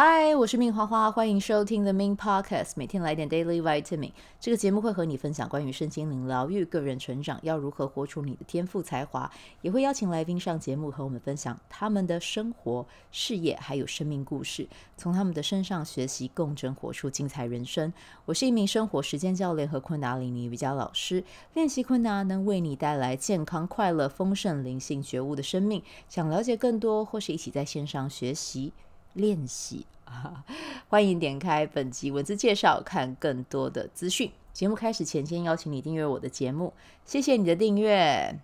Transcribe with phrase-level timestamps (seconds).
[0.00, 4.12] 嗨，我是命花花，欢迎收听 The Min Podcast，每天来点 Daily Vitamin。
[4.38, 9.28] 这个节目会和你分享关于身心灵疗愈、个人成长，要如何活出你的天赋才华，
[9.60, 17.92] 也会邀请来宾上节目和我们分享他们的生活、事业还有生命故事，从他们的身上学习，共振活出精彩人生。
[18.24, 21.24] 我是一名生活实践教练和昆达里尼瑜伽老师，
[21.54, 25.82] 练习昆达能为你带来健康、快乐、丰盛、灵性觉悟的生命。
[26.08, 28.72] 想了解更多，或是一起在线上学习。
[29.14, 29.84] 练习，
[30.88, 34.30] 欢迎点开本集文字介绍，看更多的资讯。
[34.52, 36.72] 节目开始前，先邀请你订阅我的节目，
[37.04, 38.40] 谢谢你的订阅。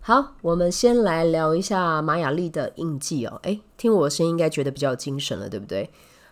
[0.00, 3.40] 好，我们先来聊一下玛雅历的印记哦。
[3.44, 5.88] 诶，听我的声音应该觉得比较精神了，对不对？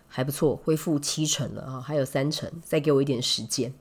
[0.07, 3.73] 还不错，恢复七成了啊，还有三成，再给我一点时间。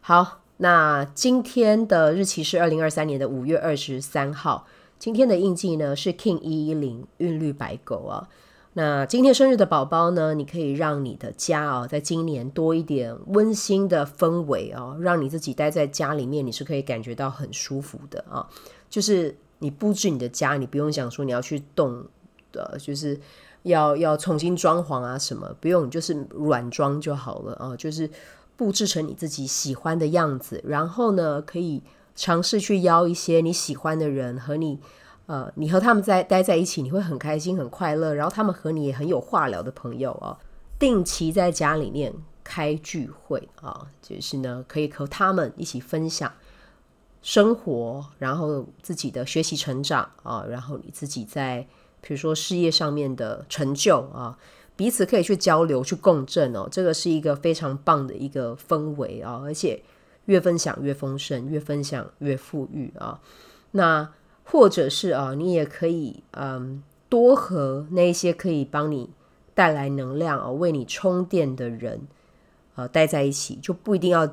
[0.00, 4.66] 好，那今天的日期是二零二三年的五月二十三号。
[4.98, 8.28] 今天的印记呢是 King 一一零韵律白狗啊。
[8.76, 18.44] 那今天生日的宝宝呢，你可以让你的家啊，在今年多一点温馨的氛围啊，让你自己待在家里面，你是可以感觉到很舒服的啊。
[18.90, 22.04] 就是你布置你的家，你不用想说你要去动
[22.50, 23.16] 的，就是
[23.62, 27.76] 要要重新装潢啊什么，不用，就是软装就好了啊。
[27.76, 28.10] 就是
[28.56, 31.80] 布置成你自己喜欢的样子，然后呢，可以
[32.16, 34.80] 尝试去邀一些你喜欢的人和你。
[35.26, 38.14] 呃，你和他们在待在一起，你会很开心、很快乐。
[38.14, 40.38] 然后他们和你也很有话聊的朋友啊，
[40.78, 46.30] 定期在家里面开聚会啊，就是呢，可以和他们一起分享
[47.22, 51.66] 生活，然后自己的学习成长啊，然后你自己在
[52.02, 54.36] 比如说事业上面的成就啊，
[54.76, 56.68] 彼此可以去交流、去共振哦。
[56.70, 59.82] 这个是一个非常棒的一个氛围啊，而且
[60.26, 63.18] 越分享越丰盛，越分享越富裕啊。
[63.70, 64.06] 那
[64.44, 69.10] 或者是啊，你也可以嗯，多和那些可以帮你
[69.54, 72.00] 带来能量啊，为你充电的人
[72.76, 74.28] 呃待在一起，就不一定要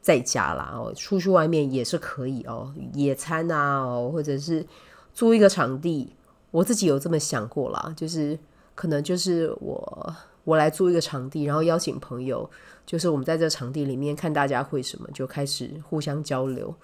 [0.00, 4.64] 在家啦哦，出去外面也是可以哦，野餐啊哦，或者是
[5.12, 6.12] 租一个场地，
[6.50, 8.38] 我自己有这么想过啦，就是
[8.74, 10.14] 可能就是我
[10.44, 12.48] 我来租一个场地，然后邀请朋友，
[12.86, 16.74] 就是我们在这场地里面看大家会什么，就开始互相交流。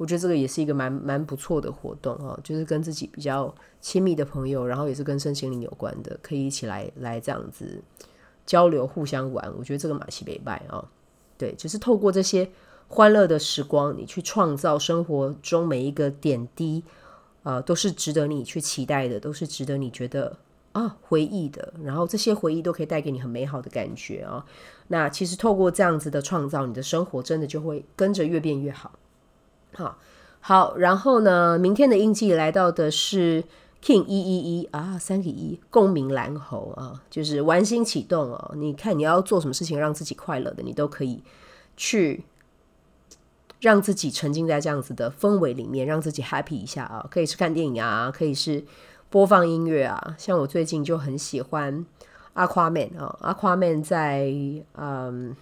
[0.00, 7.82] 我觉得这个也是一个蛮蛮不错的活动哦，就是跟自己比较亲密的朋友，然后也是跟身心灵有关的，可以一起来来这样子
[8.46, 9.52] 交流、互相玩。
[9.58, 10.82] 我觉得这个马西北拜啊，
[11.36, 12.50] 对，就是透过这些
[12.88, 16.82] 欢乐的时光，你去创造生活中每一个点滴，
[17.42, 20.34] 呃，都是值得你去期待的，都是值得你觉得
[20.72, 21.74] 啊回忆的。
[21.84, 24.46] 然后这些回忆都可以带给你很美好的感觉啊。
[24.88, 28.92] 那其实透过这样子的创造，你的生活真的就会跟着越变越好。
[29.74, 29.98] 好，
[30.40, 33.44] 好，然后呢，明天的印记来到的是
[33.82, 38.52] King 一一一啊，三个一，共鸣蓝猴啊，就是玩心启动哦。
[38.56, 41.22] 你看你要做什么事情让自己快乐的，你都可以
[41.76, 42.24] 去
[43.60, 47.06] 让自己沉浸在这样子的氛围里面，让自己 happy 一下啊。
[47.10, 48.64] 可以是看电影啊，可以是
[49.08, 50.14] 播放音乐啊。
[50.18, 51.86] 像我最近就很喜欢
[52.34, 54.30] Aquaman 啊，Aquaman 在
[54.74, 55.34] 嗯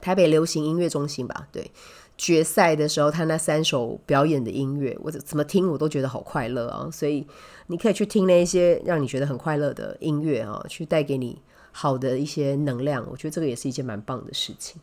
[0.00, 1.70] 台北流行音乐中心吧，对。
[2.18, 6.88] 决赛的时候，他那三首表演的音乐，我怎么听我都觉得好快乐啊！
[6.90, 7.26] 所以
[7.66, 11.38] 你可以去听那一些让你觉得很快乐的音乐啊，去带给你
[11.72, 13.06] 好的一些能量。
[13.10, 14.80] 我觉得这个也是一件蛮棒的事情。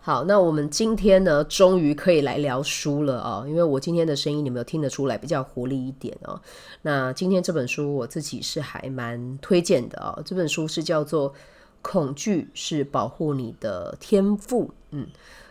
[0.00, 3.44] 好，那我们今天呢，终于可以来聊书了啊！
[3.48, 6.38] 因为我今天的声音你们有听得出来比较活力一点啊。
[6.82, 10.20] 那今天这本书我自己是还蛮推荐的啊。
[10.26, 11.32] 这本书是叫做
[11.80, 15.06] 《恐惧是保护你的天赋》，嗯。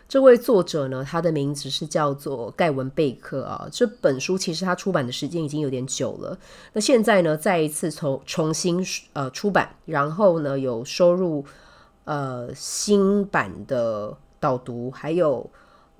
[0.06, 3.66] 这位作者呢，他的名字是叫做盖文贝克啊。
[3.72, 6.38] 这本书其实他出版的时间已经有点久了，
[6.74, 11.44] 那现在呢，再一次重重新呃出版，然后呢有收入
[12.04, 15.50] 呃新版的导读，还有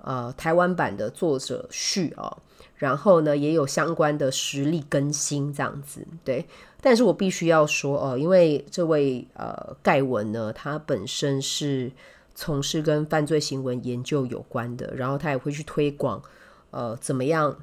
[0.01, 2.37] 呃台湾版的作者序啊，
[2.75, 6.07] 然后呢也有相关的实例更新这样子。
[6.23, 6.47] 对，
[6.79, 11.91] 但是我必须要说哦，因为这位呃盖文呢，他本身是。
[12.37, 16.21] 从事跟犯罪行为研究有关的，然后他也会去推广，
[16.69, 17.57] 呃，怎么样，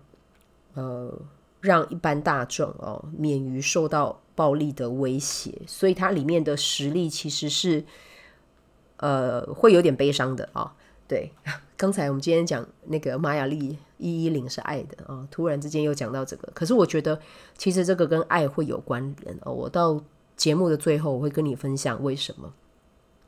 [0.73, 1.15] 呃，
[1.61, 5.61] 让一般大众哦免于受到暴力的威胁。
[5.67, 7.85] 所以它里面的实例其实是，
[8.97, 10.75] 呃，会有点悲伤的啊、
[11.07, 11.31] 对，
[11.77, 17.21] 刚才我们今天讲那个玛雅丽一一零是爱的啊、突然之间又讲到这个，可是我觉得
[17.59, 19.53] 其实这个跟爱会有关联哦。
[19.53, 20.03] 我到
[20.35, 22.55] 节目的最后我会跟你分享为什么。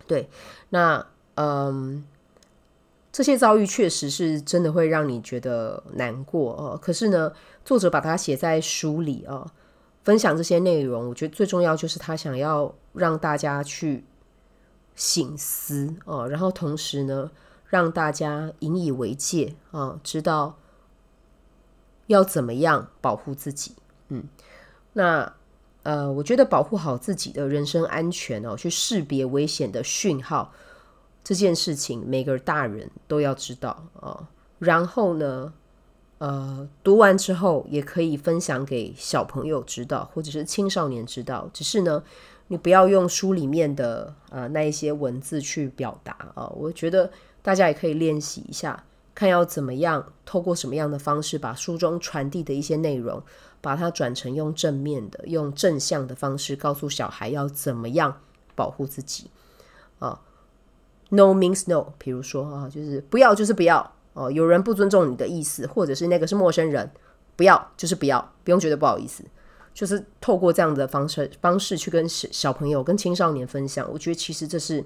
[0.06, 0.30] 对，
[0.70, 1.06] 那。
[1.36, 2.04] 嗯，
[3.12, 6.78] 这些遭遇确实是真的会让你觉得难过哦。
[6.80, 7.32] 可是呢，
[7.64, 9.50] 作者把它写在书里哦，
[10.02, 14.04] 分享这些内容，我觉得最重要就是他想要让大家去
[14.94, 17.30] 省思哦，然后同时呢，
[17.66, 20.56] 让大家引以为戒啊，知道
[22.06, 23.74] 要怎么样保护自己。
[24.08, 24.24] 嗯，
[24.92, 25.34] 那
[25.82, 30.52] 呃，我觉得保护好自己的人身安全哦，去识别危险的讯号
[31.24, 34.28] 这件事情，每个大人都要知道啊。
[34.58, 35.52] 然后呢，
[36.18, 41.50] 呃，读完之后也可以分享给小朋友知道，或者是青少年知道。
[41.52, 42.02] 只是呢，
[42.48, 47.10] 你不要用书里面的呃那一些文字去表达啊，我觉得
[47.42, 48.84] 大家也可以练习一下，
[49.14, 53.22] 看要怎么样透过什么样的方式，把书中传递的一些内容，
[53.60, 58.20] 把它转成用正面的、用正向的方式，告诉小孩要怎么样
[58.54, 59.30] 保护自己
[59.98, 60.20] 啊。
[61.10, 63.92] No means no，比如说啊，就是不要就是不要。
[64.14, 66.88] 哦，有人不尊重你的意思，或者是那个是陌生人，
[67.34, 69.24] 不要就是不要，不用觉得不好意思，
[69.74, 74.84] 就是透过这样的方式方式去跟小小朋友、跟青少年分享，我觉得其实这是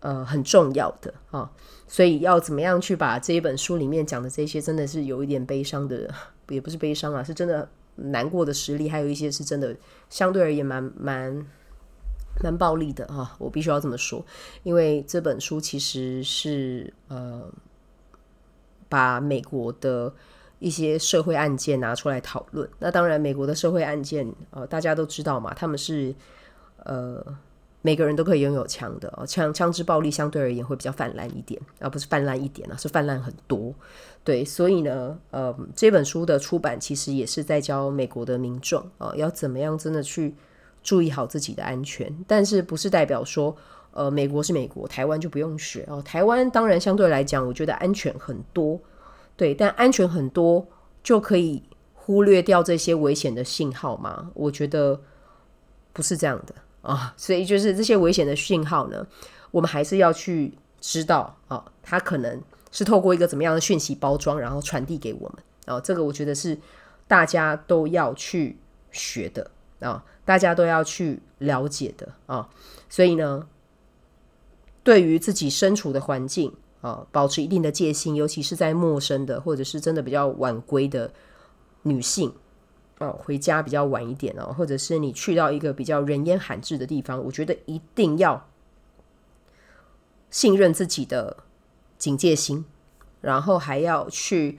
[0.00, 1.48] 呃很重要的啊、
[1.86, 6.12] 所以要怎么样去把这一本书里面讲的这些，真的是有一点悲伤的，
[6.48, 9.76] 也不是悲伤啊，是真的难过的实例，还有一些是真的
[10.10, 11.46] 相对而言蛮蛮
[12.42, 14.24] 蛮暴力的啊、我必须要这么说，
[14.62, 17.42] 因为这本书其实是呃。
[18.90, 20.10] 把美国的
[20.58, 22.66] 一些社会案件拿出来讨论。
[22.78, 26.14] 那当然，美国的社会案件，呃，大家都知道嘛，他们是
[26.84, 27.22] 呃，
[27.82, 33.74] 每个人都可以拥有枪的，枪枪支暴力相对而言会比较泛滥一点，而不是泛滥一点啊，是泛滥很多。
[34.24, 40.34] 对，所以呢，呃，这本书的出版其实也是在教美国的民众啊，要怎么样真的去
[40.88, 42.10] 注意好自己的安全。
[42.26, 43.54] 但是不是代表说，
[43.90, 46.00] 呃，美国是美国，台湾就不用学哦。
[46.00, 48.80] 台湾当然相对来讲，我觉得安全很多，
[49.36, 50.66] 对，但安全很多
[51.02, 51.62] 就可以
[51.92, 54.30] 忽略掉这些危险的信号吗？
[54.32, 54.98] 我觉得
[55.92, 57.12] 不是这样的啊。
[57.18, 59.06] 所以就是这些危险的信号呢，
[59.50, 62.40] 我们还是要去知道啊，它可能
[62.72, 65.78] 是透过一个怎么样的讯息包装，然后传递给我们啊。
[65.80, 66.56] 这个我觉得是
[67.06, 68.56] 大家都要去
[68.90, 69.50] 学的
[69.80, 72.50] 啊，大家都要去了解的啊。
[72.90, 73.48] 所以呢。
[74.84, 81.12] 对于自己身处的环境啊，保持一定的戒心，尤其是在陌生的或者是真的比较晚归的
[81.82, 82.32] 女性
[82.96, 88.48] 啊，回家比较晚一点哦，或者是你去到一个比较人烟罕至的地方，我觉得一定要
[90.30, 91.36] 信任自己的
[91.98, 92.64] 警戒心，
[93.20, 94.58] 然后还要去。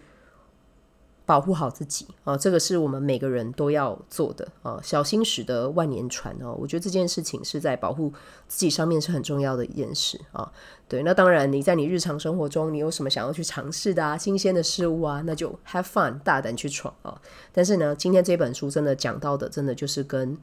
[1.30, 4.80] 保护好自己啊，这个是我们每个人都要做的啊。
[4.82, 8.12] 小心驶得万年船哦，我觉得这件事情是在保护
[8.48, 10.52] 自己上面是很重要的一件事啊。
[10.88, 17.22] 对，那当然你在你日常生活中，你有什么想要去尝试的啊，新鲜的事物啊，那就 have fun，大胆去闯啊。
[17.52, 20.36] 但是呢，今天这本书真的讲到的，真的就是跟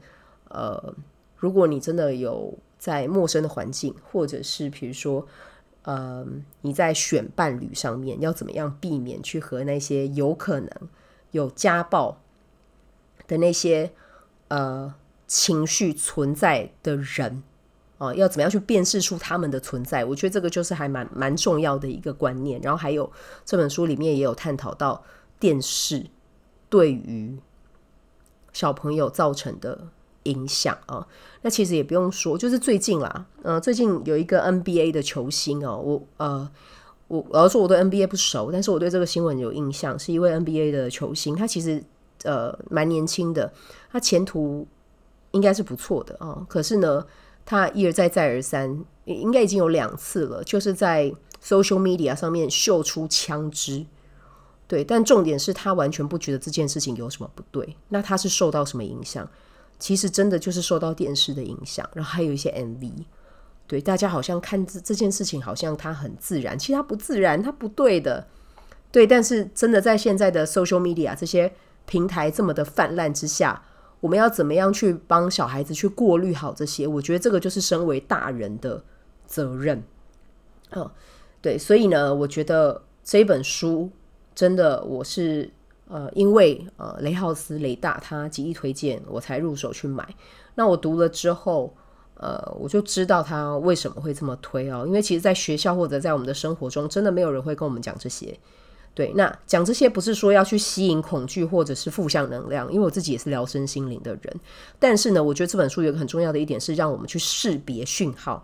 [0.47, 0.95] 呃，
[1.35, 5.27] 如果你真的有在陌生的环境，或者是比如说。
[5.87, 6.27] 呃，
[6.63, 10.69] 你在选伴侣上面要怎么样避免去和那些有可能
[11.31, 12.19] 有家暴
[13.25, 13.93] 的那些
[14.49, 14.93] 呃
[15.27, 17.41] 情绪存在的人
[17.99, 20.03] 啊，呃，要怎么样去辨识出他们的存在？
[20.03, 22.59] 我觉得这个就是还蛮蛮重要的一个观念。
[22.61, 23.09] 然后还有
[23.45, 25.01] 这本书里面也有探讨到
[25.39, 26.05] 电视
[26.69, 27.39] 对于
[28.51, 29.87] 小朋友造成的。
[30.27, 31.05] 影响啊，
[31.41, 36.49] 那其实也不用说，就是最近啦，嗯、最近有一个 NBA 的球星哦，我呃，
[37.07, 41.83] 我我要说我对 NBA 不熟，但是我对这个新闻有印象，是一位 NBA 的球星，他其实
[42.23, 43.51] 呃蛮年轻的，
[43.91, 44.67] 他前途
[45.31, 47.05] 应该是不错的哦，可是呢，
[47.45, 53.85] 他一而再再而三，应该已经有两次了，就是在 social media 上面秀出枪支，
[54.67, 59.29] 对，但重点是他完全不觉得这件事情有什么不对，那他是受到什么影响？
[59.79, 62.91] 其实真的就是受到电视的影响，然后还有一些 MV，
[63.67, 68.27] 对，大家好像看这这件事情好像它很自然，其实它不自然，它不对的，
[68.91, 69.05] 对。
[69.05, 71.53] 但是真的在现在的 social media 这些
[71.85, 73.63] 平台这么的泛滥之下，
[73.99, 76.87] 我们要怎么样去帮小孩子去过滤好这些？
[76.87, 78.83] 我觉得这个就是身为大人的
[79.25, 79.83] 责任。
[80.71, 80.89] 嗯，
[81.41, 83.91] 对，所以呢，我觉得这本书
[84.33, 85.51] 真的我是。
[85.89, 90.07] 呃，因为呃，雷浩斯雷大他极力推荐，我才入手去买。
[90.55, 91.73] 那我读了之后，
[92.15, 94.83] 呃，我就知道他为什么会这么推哦。
[94.85, 98.37] 因为其实，在学校或者在我们的生活中，真的没有人会跟我们讲这些。
[98.93, 104.39] 对，那讲这些不是说要去吸引恐惧或者是负向能量，因为我自己也是疗身心灵的人。
[104.79, 108.43] 但是呢，我觉得这本书有一个很重要的一点是，让我们去识别讯号，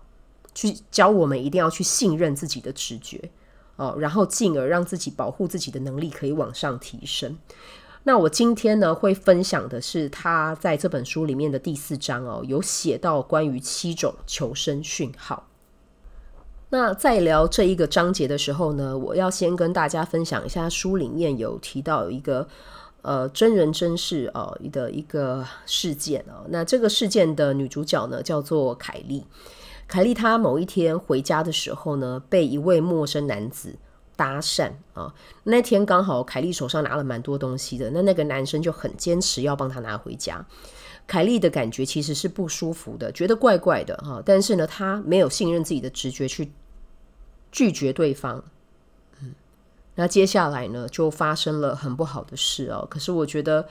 [0.54, 3.20] 去教我们一定要去信任自己的直觉。
[3.84, 7.38] 哦，然后进而让自己保护自己的能力可以往上提升。
[8.06, 15.48] 那我今天呢会分享的是他在这本书里面的第四章哦，有写到关于七种求生讯号。
[16.70, 22.48] 那在聊这一个章节的时候呢，我要先跟大家分享一下书里面有提到一个
[23.04, 26.46] 呃真人真事哦的一个事件哦。
[26.50, 29.24] 那这个事件的女主角呢叫做凯莉。
[29.94, 33.78] 凯莉她某一天回家的时候呢，被一位陌生男子
[34.16, 35.14] 搭讪啊。
[35.44, 40.44] 那天刚好凯莉手上拿了蛮多东西的，那那个男生就很坚持要帮她拿回家。
[41.06, 44.20] 凯莉的感觉其实是不舒服的，觉得怪怪的哈。
[44.26, 46.52] 但是呢，她没有信任自己的直觉去。
[47.52, 48.44] 拒绝对方，
[49.22, 49.36] 嗯，
[49.94, 52.88] 那接下来呢，就发生了很不好的事哦。
[52.90, 53.68] 可是我觉得，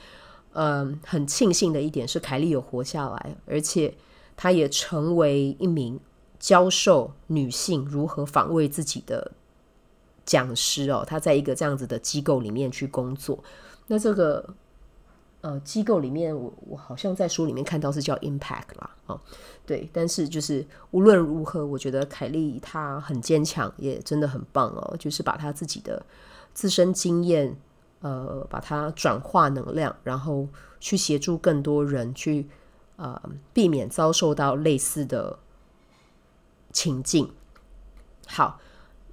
[0.52, 3.92] 嗯，很庆幸的一点是，凯莉有活下来，而且
[4.36, 5.98] 她也成为一名
[6.42, 9.30] 教授女性如何防卫自己的
[10.26, 11.04] 讲师哦。
[11.06, 13.42] 她在一个这样子的机构里面去工作，
[13.86, 14.44] 那这个。
[15.44, 19.20] 呃，机构里面我我好像在书里面看到是叫 Impact 啦，哦，
[19.66, 26.06] 对，但是就是无论如何，我觉得凯莉她很坚强，也真的很棒哦，就是把她自己的
[26.54, 27.56] 自身经验，
[28.02, 30.46] 呃，把它转化能量，然后
[30.78, 32.46] 去协助更多人去
[32.94, 33.20] 呃
[33.52, 35.36] 避免遭受到类似的
[36.72, 37.32] 情境。
[38.26, 38.60] 好，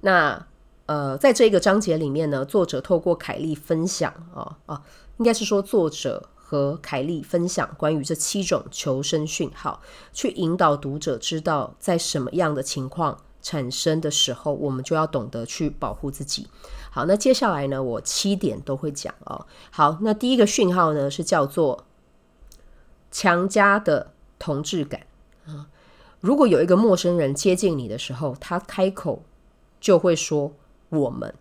[0.00, 0.46] 那
[0.86, 4.48] 呃，在这个章节里面呢，作者透过凯莉分享啊啊。
[4.66, 4.82] 哦哦
[5.18, 9.82] 应该是说，作者和凯莉分享关于这七种求生讯号，
[10.14, 16.48] 去引导读者知道在什么样的情况产生的时候，我们就要懂得去保护自己。
[16.90, 19.46] 好，那接下来呢，我七点都会讲哦。
[19.70, 21.84] 好，那第一个讯号呢是叫做
[23.10, 25.02] 强加的同质感
[25.44, 25.68] 啊。
[26.20, 29.22] 如果有一个陌生人接近你的时候，他开口
[29.80, 30.52] 就会说
[30.90, 31.34] “我们”，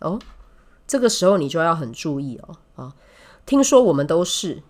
[0.00, 0.18] 哦。
[0.86, 2.94] 这个时候你就要很注意哦啊！
[3.46, 4.62] 听说我们都是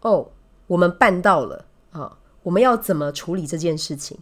[0.00, 0.32] 哦，
[0.66, 2.18] 我们办到了啊！
[2.42, 4.18] 我们要怎么处理这件事情？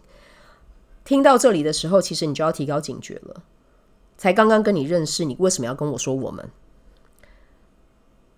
[1.03, 3.41] 听到这里的时候，其实你就要提高警觉了。
[4.15, 6.47] 才刚刚跟你认识，你为什么要跟我说我们？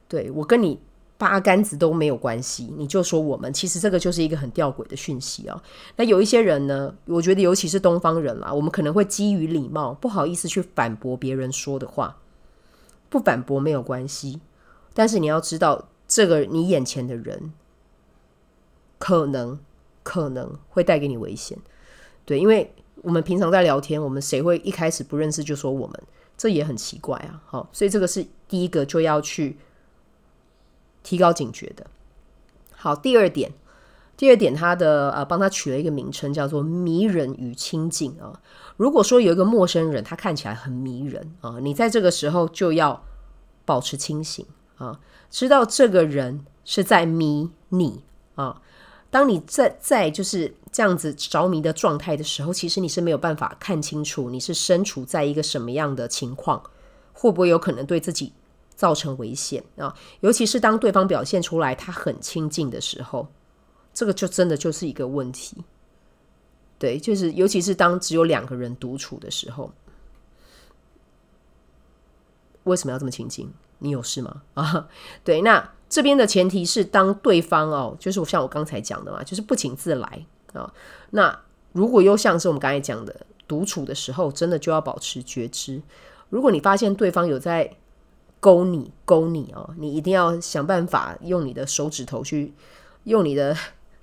[0.08, 0.80] 对，我跟你
[1.22, 5.62] 八竿子都没有关系，你就说我们，其实这个就是一个很吊诡的讯息哦。
[5.96, 12.18] 那有一些人呢，我觉得尤其是东方人啦，我们可能会基于礼貌，不好意思去反驳别人说的话。
[13.08, 14.42] 不反驳没有关系，
[14.96, 17.54] 但是你要知道，这个你眼前的人
[18.98, 19.60] 可能
[20.02, 21.56] 可能会带给你危险。
[22.26, 22.74] 对，因为
[23.04, 26.02] 我们平常在聊天，我们谁会一开始不认识就说我们？
[26.36, 27.40] 这也很奇怪啊。
[27.46, 29.58] 好，所以这个是第一个就要去
[31.04, 31.86] 提高警觉的。
[32.74, 33.52] 好，第二点，
[34.18, 38.42] 第二点，他的呃，帮他取了一个名称，叫做迷人与亲近啊。
[38.78, 43.04] 如果说有一个陌生人，他看起来很迷人啊，你在这个时候就要
[43.66, 44.46] 保持清醒
[44.78, 48.04] 啊，知道这个人是在迷你
[48.36, 48.62] 啊。
[49.12, 56.64] 当你在在就是这样子着迷的状态的时候，其实你是没有办法看清楚你是身处在一个什么样的情况，
[57.14, 58.32] 会不会有可能对自己
[58.82, 59.96] 造成危险啊？
[60.22, 63.28] 尤其是当对方表现出来他很亲近的时候，
[63.94, 65.56] 这个就真的就是一个问题。
[66.80, 69.72] 对，就是尤其是当只有两个人独处的时候，
[72.64, 73.54] 为什么要这么亲近？
[73.78, 74.42] 你有事吗？
[74.56, 74.90] 啊，
[75.24, 80.74] 对，那这边的前提是当对方哦，就是我像我刚才讲的嘛，就是不请自来啊。
[81.12, 81.40] 那
[81.72, 85.84] 如果又像是我们刚才讲的，独处的时候，真的就要保持觉知。
[86.30, 87.78] 如果你发现对方有在
[88.42, 92.54] 勾你、勾你哦，你一定要想办法用你的手指头去，
[93.06, 93.56] 用你的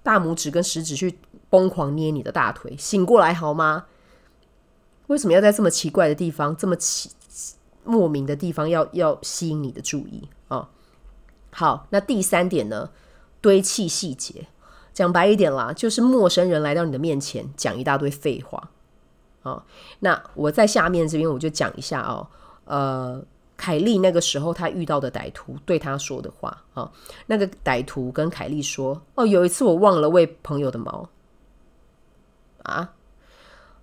[0.03, 1.19] 大拇指跟食指去。
[1.51, 3.87] 疯狂捏你的大腿，醒过来好吗？
[5.07, 7.11] 为什么要在这么奇怪的地方，这么奇
[7.85, 10.59] 莫名的地方要要吸引你的注意啊？
[10.59, 10.69] 哦，
[11.51, 12.91] 好，那第三点呢？
[13.41, 14.47] 堆砌细节，
[14.93, 18.69] 讲白一点啦，就是陌生人来到你的面前，讲一大堆废话
[19.41, 19.63] 啊，哦。
[20.01, 22.29] 那我在下面这边我就讲一下哦，
[22.67, 23.25] 呃。
[23.59, 26.91] 凯莉那个时候，他遇到的歹徒对他说的话啊，
[27.27, 31.11] 那个歹徒跟凯莉说：“哦，有一次我忘了喂朋友的猫。”
[32.63, 32.95] 啊，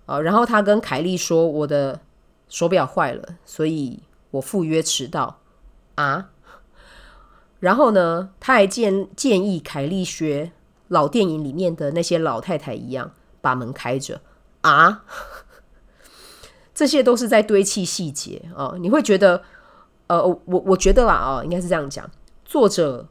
[0.06, 2.00] 啊，然后他跟凯莉说：“我的
[2.48, 5.40] 手表坏了，所以我赴约迟到。”
[5.96, 6.30] 啊，
[7.60, 10.52] 然后呢，他还建建议凯莉学
[10.88, 14.22] 老电影里面的那些老太太一样，把门开着。
[14.62, 15.04] 啊，
[16.74, 19.42] 这些都是在堆砌细节啊，你会觉得。
[20.08, 22.08] 呃，我我觉得啦，哦，应该是这样讲。
[22.44, 23.08] 作者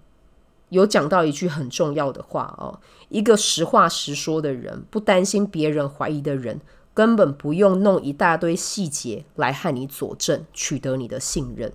[0.70, 6.62] 有讲到一句很重要的话哦，一个实话实说的人，不担心别人怀疑的人，
[6.94, 11.72] 根本不用弄一大堆细节来和你佐证，取得你的信任。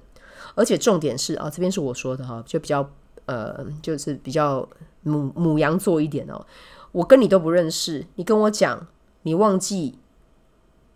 [0.54, 2.90] 而且重点是啊，这边是我说的哈，就比较
[3.26, 4.66] 呃，就是比较
[5.02, 6.44] 母母羊座一点哦。
[6.92, 8.88] 我跟你都不认识，你跟我讲
[9.22, 9.98] 你忘记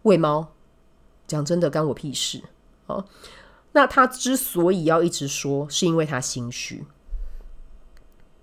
[0.03, 0.49] 喂猫，
[1.27, 2.43] 讲真的干我屁事
[2.87, 3.05] 哦。
[3.75, 6.87] 那他之所以要一直说，是因为他心虚。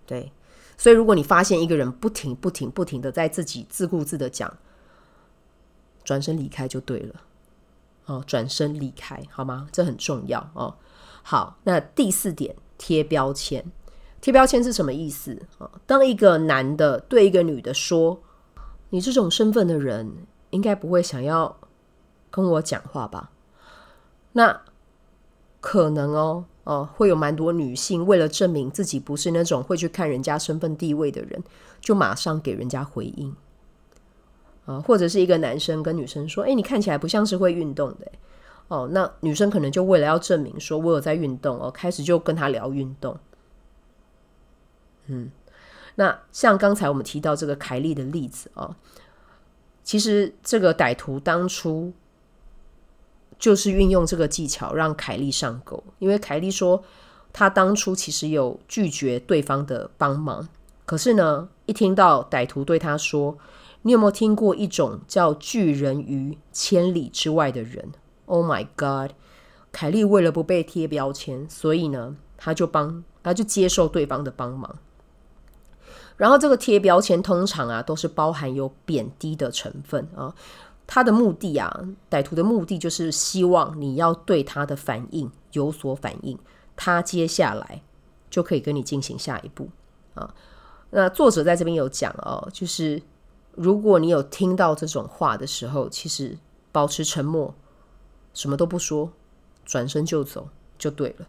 [0.05, 0.31] 对，
[0.77, 4.57] 所以如果你发现一个人不停、不停、不停的在自己自顾自的讲，
[6.03, 7.15] 转身离开就对了。
[8.07, 9.69] 哦，转身离开好吗？
[9.71, 10.75] 这很重要哦。
[11.23, 13.63] 好，那第四点，贴标签。
[14.19, 15.71] 贴标签是什么意思啊？
[15.85, 18.21] 当一个男的对一个女的说
[18.91, 21.57] ：“你这种身份的人，应该不会想要
[22.29, 23.31] 跟我讲话吧？”
[24.33, 24.61] 那
[25.61, 31.41] 可能哦，哦，会有蛮多女性为了证明自己不是那种会去看人家身份地位的人，
[31.79, 33.33] 就马上给人家回应
[34.65, 38.11] 啊，或者是一个男生跟女生说：“哎，你看起来不像是会运动的。”
[38.67, 43.17] 哦，那女生可能就为了要证明说我有在运动哦，开始就跟他聊运动。
[45.07, 45.29] 嗯，
[45.95, 48.73] 那像刚才我们提到这个凯莉的例子哦，
[49.83, 51.91] 其实这个歹徒当初
[53.41, 56.81] 就是运用这个技巧让凯莉上钩，因为凯莉说
[57.33, 60.47] 她当初其实有拒绝对方的帮忙，
[60.85, 63.35] 可是呢，一听到歹徒对她说
[63.81, 67.91] ：“你有没有听过一种叫拒人于千里之外的人
[68.27, 69.11] ？”Oh my God！
[69.71, 74.77] 凯莉为了不被贴标签，所以呢，她就帮，她就接受对方的帮忙。
[76.17, 80.35] 然后这个贴标签通常啊都是包含有贬低的成分啊，
[80.93, 86.37] 他的目的啊，歹徒的目的就是希望你要对他的反应有所反应，
[86.75, 87.81] 他接下来
[88.29, 89.69] 就可以跟你进行下一步
[90.15, 90.35] 啊。
[90.89, 93.01] 那作者在这边有讲哦，就是
[93.55, 96.37] 如果你有听到这种话的时候，其实
[96.73, 97.55] 保持沉默，
[98.33, 99.13] 什么都不说，
[99.63, 101.25] 转身就走就对了。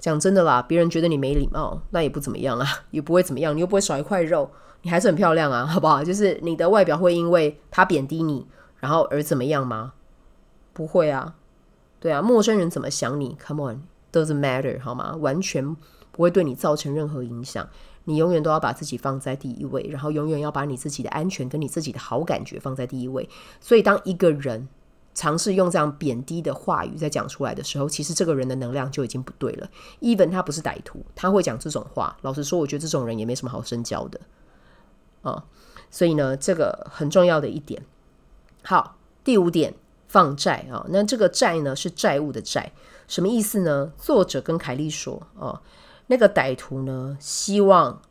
[0.00, 4.50] 讲真的啦，别人觉得你没礼貌，那也不怎么样啊， 也不会怎么样，你又不会少一块肉，
[4.82, 6.02] 你还是很漂亮啊，好不好？
[6.02, 8.44] 就是你的外表会因为他贬低你，
[8.80, 9.94] 然后而怎么样吗？
[10.72, 11.34] 不会啊，
[11.98, 15.16] 对啊，陌生人怎么想你？Come on，doesn't matter，好吗？
[15.16, 15.74] 完全
[16.12, 17.68] 不会对你造成任何影响。
[18.04, 23.28] 你永远都要把自己放在第一位，然后永远要把你自己的安全跟你自己的好感觉放在第一位。
[23.60, 24.66] 所以，当一个人
[25.12, 29.68] 尝试用这样贬低的话语在讲出来的时候，其实这个人的能量就已经不对了。
[30.00, 32.16] Even 他不是歹徒，他会讲这种话。
[32.22, 34.20] 老实说，我觉得这种人也没什么好深交的
[35.20, 35.44] 啊。
[35.90, 37.82] 所以呢，这个很重要的一点。
[38.68, 39.72] 好，第五点，
[40.08, 40.84] 放债啊。
[40.90, 42.70] 那这个债呢，是债务的债，
[43.06, 43.90] 什么意思呢？
[43.96, 45.62] 作者跟凯莉说哦，
[46.08, 48.02] 那个歹徒呢，希望。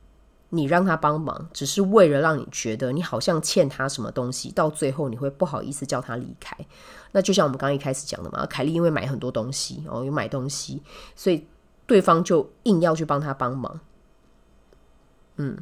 [0.50, 6.56] 你让他帮忙，只是为了让你觉得你好像欠他什么东西，到最后你会不好意思叫他离开。
[7.12, 10.82] 那就像我们刚刚一开始讲的嘛，凯莉因为买很多东西哦，有买东西，
[11.18, 11.46] 所以
[11.86, 13.78] 对方就硬要去帮他帮忙。
[15.36, 15.58] 嗯，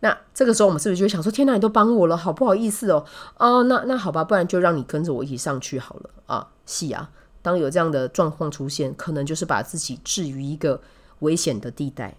[0.00, 3.04] 那这个时候我们是不是就想说：天哪，你都帮我了，好不好意思哦？
[3.36, 6.48] 哦，那那好吧，不然就让你跟着我一起上去好了啊。
[6.66, 7.10] 是啊，
[7.42, 10.80] 当有这样的状况出现，可能就是把自己置于一个
[11.20, 12.16] 危险的地带。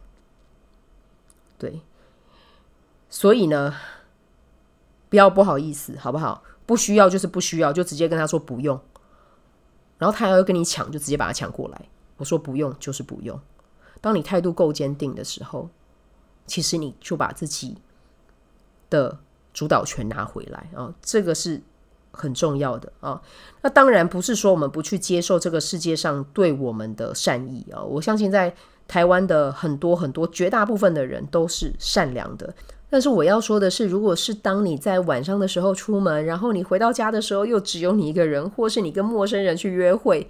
[1.57, 1.81] 对。
[3.09, 3.75] 所以呢，
[5.09, 6.43] 不要不好意思，好不好？
[6.65, 8.79] 不需要就是不需要，就直接跟他说不用。
[9.97, 11.89] 然后他要跟你抢，就直接把他抢过来。
[12.17, 13.39] 我说不用就是不用。
[13.99, 15.69] 当你态度够坚定的时候，
[16.45, 17.77] 其实你就把自己
[18.89, 19.17] 的
[19.53, 21.61] 主导权拿回来啊，这个是
[22.11, 23.21] 很重要的啊。
[23.61, 27.81] 那当然不是说我们不去接受这个世界上对我们的善意啊。
[27.81, 28.53] 我相信在
[28.87, 32.53] 台湾的很多很多绝大部分的人都是善良的。
[32.89, 40.29] 但是我要说的是，如果是当你在晚上的时候出门，然后你回到家的时候又只有你一个人，或是你跟陌生人去约会，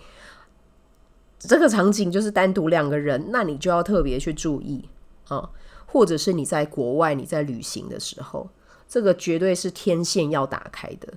[1.39, 4.87] 这个场景就是单独两个人，那你就要特别去注意
[5.27, 5.49] 啊。
[5.91, 8.49] 或者是你在国外你在旅行的时候，
[8.87, 11.13] 这个绝对是天线要打开的，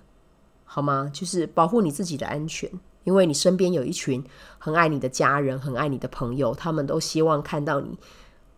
[0.64, 1.08] 好吗？
[1.12, 2.68] 就是保护你自己的安全，
[3.04, 4.24] 因为你身边有一群
[4.58, 7.96] 很爱你的家人，很爱你的朋友，他们都希望看到你。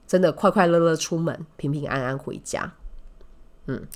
[0.06, 2.72] 真的快快乐乐出门，平平安安回家。
[3.66, 3.86] 嗯，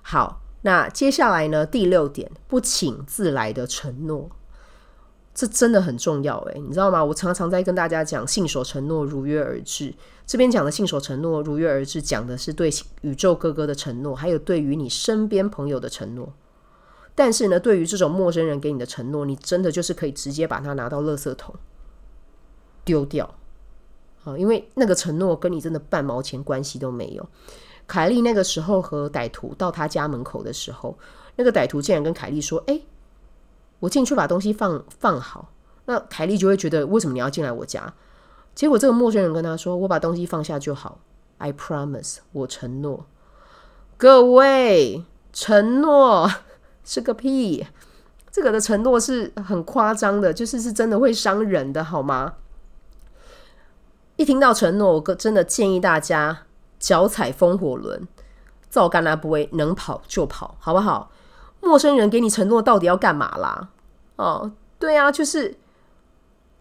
[0.00, 1.66] 好，那接下来呢？
[1.66, 4.30] 第六点，不请自来的承诺，
[5.38, 7.04] 这真的很重要诶，你知道吗？
[7.04, 9.94] 我常常在跟大家讲，信守承诺，如约而至。
[10.26, 12.68] 这边讲的信守承诺，如约而至，讲的是对
[13.02, 16.32] 宇宙哥哥的承诺，还有对于你身边朋友的承诺。
[17.14, 21.54] 但是呢，对于这种陌生人给你的承诺，你真的就是可以直接把它拿到垃圾桶
[22.84, 23.32] 丢掉。
[24.36, 27.24] 因为那个承诺跟你真的半毛钱关系都没有。
[27.86, 30.98] 凯莉那个时候和歹徒到他家门口的时候，
[31.36, 32.80] 那个歹徒竟然跟凯莉说：“哎，
[33.80, 35.50] 我进去把东西放放好。”
[35.86, 37.94] 那凯莉就会觉得：“为什么你要进来我家？
[38.54, 41.00] 结果这个陌生人跟他说：“我把东西放下就好
[41.38, 43.06] ，I promise，我承诺。”
[43.96, 46.30] 各位，承诺
[46.84, 47.66] 是个屁！
[48.30, 52.34] 这个的承诺是很夸张的，就是是真的会伤人的，好吗？
[54.16, 56.42] 一听到承诺，我真的建议大家
[56.78, 58.06] 脚踩风火轮，
[58.68, 61.10] 照干那不会能跑就跑，好不好？
[61.60, 63.68] 陌生人给你承诺，到底要干嘛啦？
[64.16, 65.56] 哦，对啊，就是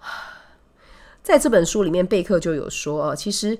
[1.23, 3.57] 在这本书里面，贝克就有说啊，其实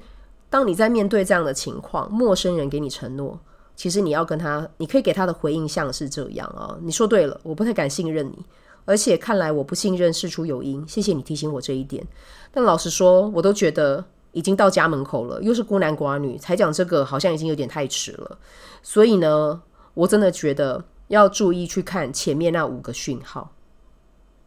[0.49, 3.39] 当你在面对这样的情况，陌生人给你承诺。
[3.75, 6.75] 其实你要跟他，你可以给他的回应像是这样啊。
[6.81, 8.43] 你说对了，我不太敢信任你，
[8.85, 10.83] 而且看来我不信任事出有因。
[10.87, 12.03] 谢谢你提醒我这一点。
[12.51, 18.39] 但老实说，我都觉得已经到家门口了，又是孤男寡女，才讲这个好像已经有点太迟了。
[18.81, 19.61] 所以呢，
[19.93, 23.53] 我真的觉得要注意去看前面那五个讯号。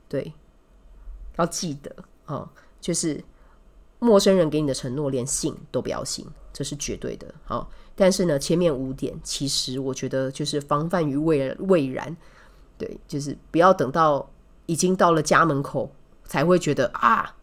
[0.08, 0.32] 对，
[1.36, 1.94] 要记得
[2.24, 3.22] 啊，就是
[3.98, 7.34] 陌生人给你的承诺，连信都不要信，这是绝对的。
[7.44, 7.70] 好。
[7.96, 12.16] 但是呢，前面五点其实我觉得就是防范于未未然，
[12.78, 14.30] 对，就是不要等到
[14.64, 15.94] 已经到了家门口
[16.24, 17.36] 才会觉得啊，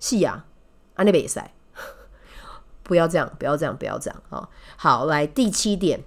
[0.00, 0.46] 是呀，
[0.94, 1.52] 啊那边塞，
[2.82, 4.48] 不要这样，不要这样，不要这样啊！
[4.78, 6.02] 好，来第七点，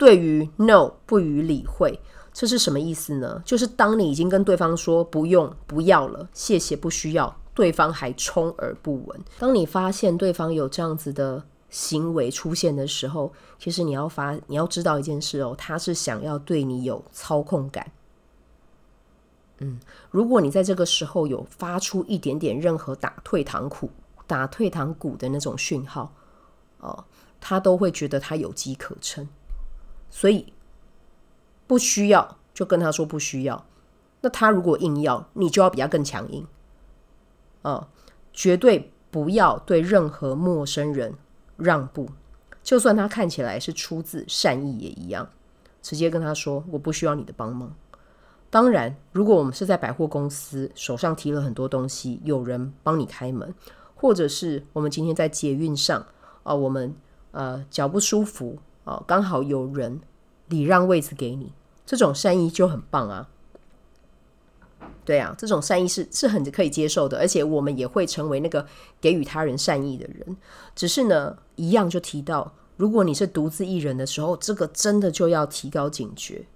[0.00, 2.00] 对于 no 不予理会，
[2.32, 3.42] 这是什么意思呢？
[3.44, 9.20] 就是当你已经跟对方说不用、不要了，谢谢，不需要，对方还充耳不闻。
[9.38, 11.44] 当你发现对方有这样子的。
[11.72, 17.92] 行为出现的时候，其实你要发，你要知道一件事哦，他是想要对你有操控感。
[19.58, 19.78] 嗯，
[20.10, 23.88] 如果你在这个时候有发出一点点任何打退堂鼓、
[24.26, 26.12] 打退堂鼓的那种讯号，
[26.80, 27.04] 哦，
[27.40, 29.28] 他都会觉得他有机可乘，
[30.10, 30.52] 所以
[31.66, 33.64] 不需要就跟他说不需要。
[34.20, 36.46] 那他如果硬要，你就要比他更强硬。
[37.62, 37.88] 啊，
[38.32, 41.14] 绝对不要对任何陌生人。
[41.62, 42.08] 让步，
[42.62, 45.28] 就算他看起来是出自善意也一样，
[45.82, 47.74] 直接跟他说：“我不需要你的帮忙。”
[48.48, 53.54] 当然，如果我们是在百货公司，手上提了很多东西，有人帮你开门，
[53.94, 56.06] 或者是我们今天在捷运上
[56.42, 56.96] 啊、我们
[57.32, 60.00] 呃脚不舒服哦、刚好有人
[60.48, 61.52] 礼让位子给你，
[61.86, 63.28] 这种善意就很棒啊。
[65.04, 68.66] 对啊，这种善意是是很可以接受的，而且我们也会成为那个
[69.00, 70.36] 给予他人善意的人。
[70.76, 76.46] 只是呢，一样就提到，如果你是独自一人的时候，这个真的就要提高警觉。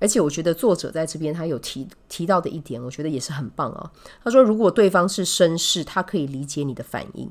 [0.00, 3.92] 而且我觉得作者在这边他有提提到的一点，我觉得也是很棒啊。
[4.22, 7.30] 他说，如果对方是绅士，他可以理解你的反应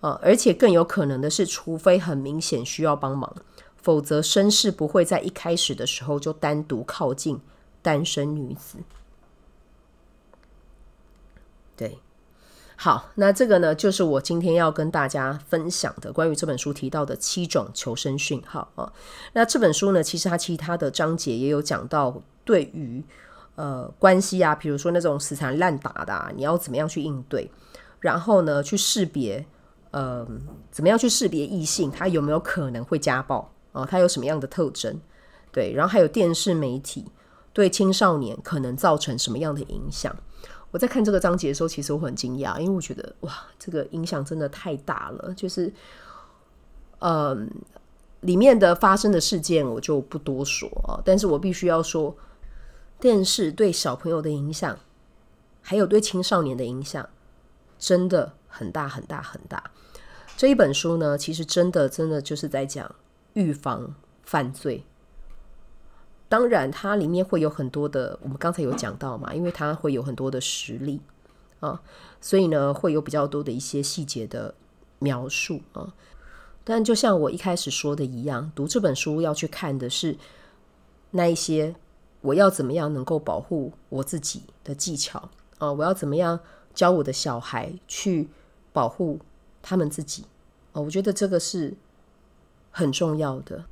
[0.00, 3.34] 啊，而且更有可能的是，除非很明显需要帮忙。
[3.76, 7.40] 否则，绅士不会在一开始的时候就单独靠近
[7.82, 8.78] 单身女子。
[11.76, 11.98] 对，
[12.74, 18.92] 好，那这个呢，就是我今天要跟大家分享的关于这本书提到的七种求生讯号啊。
[19.34, 23.04] 那这本书呢，其实它其他的章节也有讲到，对于
[23.54, 27.50] 呃关系啊，比如说那种死缠烂打的啊，你要怎么样去应对？
[28.00, 29.46] 然后呢，去识别
[29.96, 30.28] 呃，
[30.70, 33.50] 怎么样去识别异性，他有没有可能会家暴？
[33.72, 35.00] 哦，他有什么样的特征？
[35.50, 37.06] 对，然后还有电视媒体
[37.54, 40.14] 对青少年可能造成什么样的影响？
[40.70, 45.32] 我在看这个章节的时候，其实我很惊讶，因为我觉得哇，这个影响真的太大了。
[45.32, 45.72] 就是，
[46.98, 47.50] 嗯，
[48.20, 52.14] 里面的发生的事件我就不多说啊，但是我必须要说，
[53.00, 54.78] 电视对小朋友的影响，
[55.62, 57.08] 还有对青少年的影响，
[57.78, 59.70] 真的很大很大很大。
[60.36, 62.94] 这一本书呢，其实真的真的就是在讲。
[63.34, 64.82] 预防犯罪，
[66.26, 71.02] 当然它里面会有很多的，我们刚才有讲到嘛，因为它会有很多的实例
[71.60, 71.82] 啊，
[72.18, 74.54] 所以呢会有比较多的一些细节的
[75.00, 75.92] 描述啊。
[76.64, 80.16] 但就像我一开始说的一样，读这本书要去看的是
[81.10, 81.74] 那一些
[82.22, 86.40] 我要怎么样能够保护我自己的技巧啊，我要怎么样
[86.72, 88.30] 教我的小孩去
[88.72, 89.20] 保护
[89.66, 90.24] 他们自己
[90.72, 91.74] 哦，我觉得这个是。
[92.78, 93.64] 很重要的。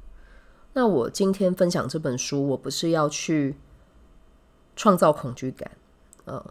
[0.72, 3.54] 那我今天分享这本书，我不是要去
[4.74, 5.70] 创造恐惧感，
[6.24, 6.42] 呃，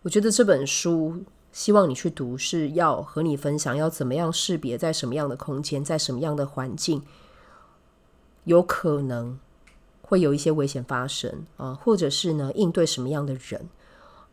[0.00, 7.02] 我觉得这本书希望你去读，是要和你分享要怎么样识别在什么样的空间，在什么样的环境，
[8.44, 9.38] 有可能
[10.00, 13.68] 会有一些危险发生啊，或者是呢应对什么样的人，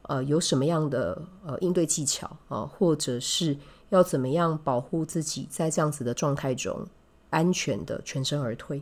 [0.03, 3.57] 呃，有什么样的呃应对技巧啊，或者是
[3.95, 6.85] 要怎么样保护自己在这样子的状态中。
[7.31, 8.81] 安全的全身而退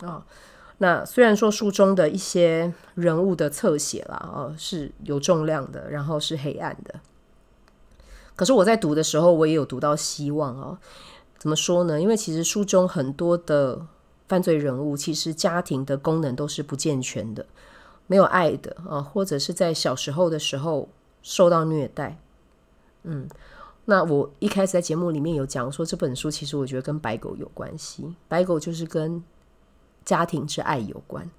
[0.00, 0.26] 啊！
[0.78, 6.98] 那虽然说书中的一些人物的侧写啦，哦，是有重量的，然后是黑暗的，
[8.34, 10.78] 可是我在读的时候，我也有读到希望哦。
[11.38, 12.00] 怎么说呢？
[12.00, 13.86] 因为其实书中很多的
[14.26, 17.46] 犯罪人物，其实家庭的功能都是不健全的，
[18.08, 20.88] 没有爱的啊，或者是在小时候的时候
[21.22, 22.18] 受到虐待。
[23.04, 23.28] 嗯，
[23.84, 29.22] 那我一开始在节目里面有讲说，这本书其实我觉得跟白狗有关系，白狗就是跟。
[30.04, 31.30] 家庭之爱有关。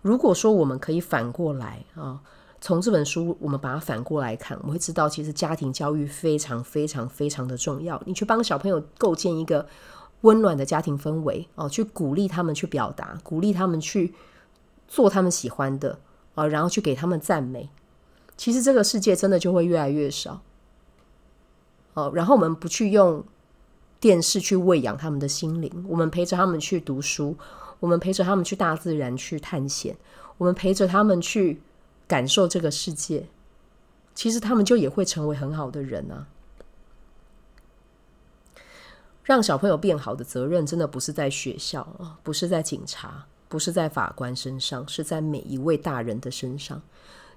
[0.00, 2.22] 如果说我们可以反过来啊，
[2.60, 8.00] 从这本书我们把它反过来看，我们会知道其实家庭教育非常非常非常的重要。
[8.06, 9.66] 你去帮小朋友构建一个
[10.20, 14.14] 温暖的家庭氛围哦，去鼓励他们去表达，鼓励他们去
[14.86, 15.98] 做他们喜欢的
[16.36, 17.68] 啊，然后去给他们赞美。
[18.36, 20.40] 其实这个世界真的就会越来越少。
[21.94, 23.24] 哦，然后我们不去用
[23.98, 27.36] 电视去喂养他们的心灵，我们陪着他们去读书。
[27.80, 29.94] 我们陪着他们去大自然去探险，
[30.38, 31.60] 我们陪着他们去
[32.08, 33.26] 感受这个世界，
[34.14, 36.26] 其实他们就也会成为很好的人啊。
[39.22, 46.80] 让小朋友变好的责任，真的不是在学校啊，不是在警察，不是在法官身上，是在每一位大人的身上。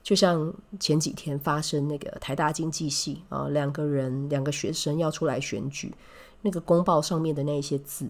[0.08, 5.93] 就像前几天发生那个台大经济系啊，两个人两个学生要出来选举，
[6.43, 8.08] 那个公报上面的那些字。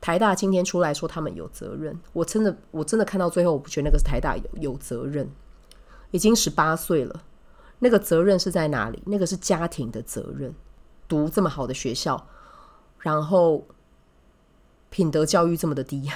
[0.00, 5.28] 台大今天出来说他们有责任，我真的我真的看到最后，我不觉得那个是台大有有责任，
[6.12, 7.24] 已经十八岁了，
[7.80, 9.02] 那个责任是在哪里？
[9.06, 10.54] 那个是家庭的责任。
[11.08, 12.28] 读这么好的学校，
[13.00, 13.66] 然后
[14.88, 16.08] 品德教育这么的低，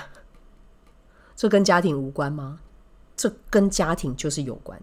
[1.34, 2.60] 这跟家庭无关吗？
[3.16, 4.80] 这跟家庭就是有关。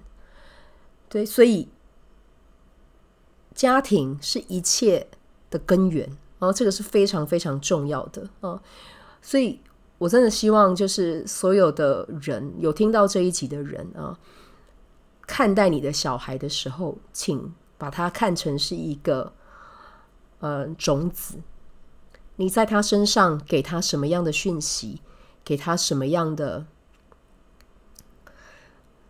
[1.08, 1.70] 对，所以
[3.54, 5.08] 家庭是一切
[5.52, 6.08] 的根源，
[6.40, 8.60] 然后这个是非常非常重要的啊。
[9.22, 9.62] 所以，
[10.00, 14.18] 我真的希望，就是所有的人有听到这一集的人啊，
[15.28, 19.32] 看待你的小孩的时候，请把他看成是一个
[20.40, 21.36] 呃种子。
[22.38, 25.00] 你在他身上给他什么样的讯息，
[25.46, 26.66] 给他什么样的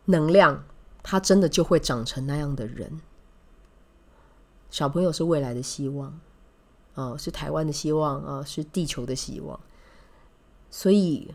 [0.06, 0.64] 能量，
[1.02, 3.02] 他真的就会长成那样的人。
[4.70, 6.20] 小朋友是未来的希望，
[6.96, 9.60] 啊，是台湾的希望啊，是地球的希望。
[10.72, 11.34] 所以，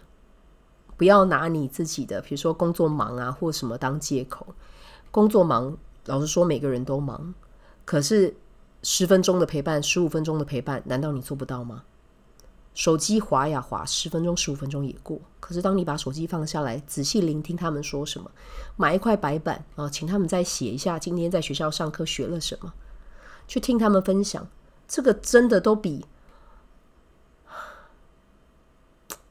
[0.96, 4.54] 不要拿你自己的，比如说工作忙啊，或什么当借口。
[5.10, 7.32] 工作忙，老实说，每个人都忙。
[7.84, 8.36] 可是，
[8.82, 11.84] 十分钟的陪伴，十五分钟的陪伴，难道你做不到吗？
[12.78, 15.20] 手机滑呀滑，十分钟、十五分钟也过。
[15.40, 18.30] 可是，当你把手机放下来，仔细聆听他们说什么，
[18.76, 22.72] 买一块白板啊，请他们再写一下今天在学校上课学了什么，
[23.48, 24.46] 去听他们分享，
[24.86, 26.06] 这个真的都比。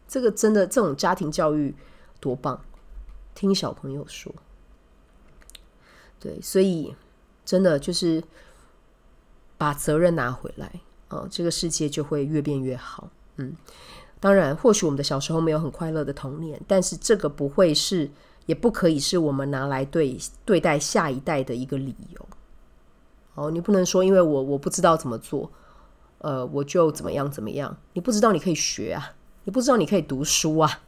[0.10, 1.74] 这个真的，这种家庭教育
[2.20, 2.62] 多棒！
[3.34, 4.36] 听小朋友说，
[6.20, 6.94] 对，所以
[7.46, 8.22] 真的就是
[9.58, 13.10] 把责任拿回来啊，这个世界就会越变越好。
[13.38, 13.56] 嗯，
[14.20, 18.10] 当然，或许我们的小时候没有很快乐的童年，但是这个不会是，
[18.46, 22.26] 也不可以是我们拿来对对待下一代的一个理由。
[23.36, 25.52] 哦，你不能说因为我我不知道怎么做，
[26.20, 27.78] 呃，我就怎么样怎么样。
[27.94, 29.14] 你不知道，你可以学啊。
[29.44, 30.82] 你不知道你可以读书啊，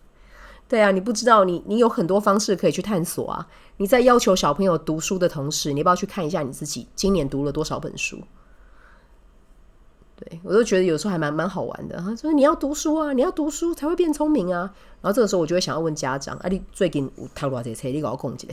[0.68, 3.48] 对啊，你不知道你你有很多方式可以去探索啊。
[3.78, 8.20] 你在要求小朋友读书的同时，你要不要去看一下你自己今年读了多少本书？
[10.20, 11.96] 对，我都觉得有时候还蛮蛮好玩的。
[11.98, 14.70] 他说你要读书啊，你要读书才会变聪明啊。
[15.02, 17.88] 然后这个时候我就会想要问家长：啊，你最近有读多少册？
[17.88, 18.48] 你给我讲一下。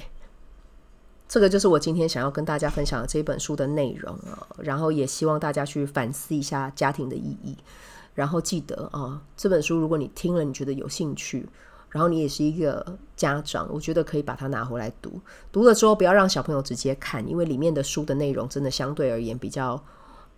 [1.27, 4.47] 这个就是我今天想要跟大家分享的这本书的内容啊。
[4.59, 7.57] 然后也希望大家去反思一下家庭的意义。
[8.15, 11.49] 然后记得啊，这本书如果你听了，你觉得有兴趣，
[11.91, 15.21] 然后你也是一个家长，我觉得可以把它拿回来读。
[15.51, 19.83] 读了之后，不要让小朋友直接看，因为里面的书的内容真的相对而言比较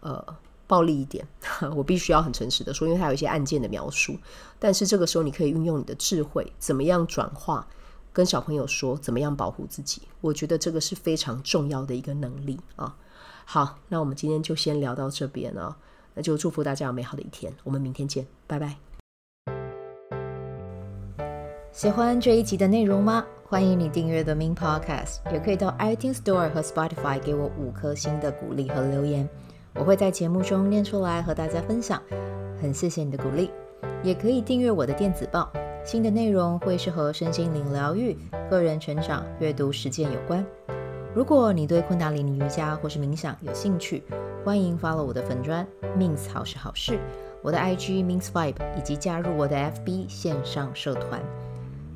[0.00, 0.24] 呃
[0.68, 1.26] 暴力一点。
[1.74, 4.16] 我必须要很诚实的说，因为它有一些案件的描述。
[4.60, 7.66] 但是这个时候，你可以运用你的智慧，怎么样转化，
[8.12, 10.02] 跟小朋友说怎么样保护自己。
[10.20, 12.94] 我觉得这个是非常重要的一个能力啊。
[13.44, 15.76] 好，那我们今天就先聊到这边啊。
[16.14, 18.76] 那就祝福大家有美好的一天，我们明天见，拜拜。
[21.72, 23.24] 喜欢这一集的内容吗？
[23.44, 29.28] 欢迎你订阅 The Min Podcast，也可以到 iTunes Store 和 Spotify 给我五颗星的鼓励和留言，
[29.78, 32.02] 我会在节目中念出来和大家分享。
[32.60, 33.50] 很谢谢你的鼓励，
[34.02, 35.50] 也可以订阅我的电子报，
[35.84, 38.18] 新的内容会是和身心灵疗愈、
[38.50, 40.44] 个人成长、阅读实践有关。
[41.14, 44.02] 如果你对昆达里尼瑜伽或是冥想有兴趣，
[44.44, 46.98] 欢迎 follow 我的粉专 Min's 好是好事，
[47.40, 51.20] 我的 IG means vibe，以及加入我的 FB 线上社团。